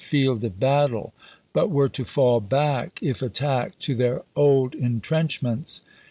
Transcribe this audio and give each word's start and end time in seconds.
field 0.03 0.43
of 0.43 0.59
battle, 0.59 1.13
but 1.53 1.69
were 1.69 1.87
to 1.87 2.03
fall 2.03 2.39
back, 2.39 2.97
if 3.03 3.21
attacked, 3.21 3.77
to 3.79 3.93
their 3.93 4.23
old 4.35 4.71
iutrenchments. 4.73 5.81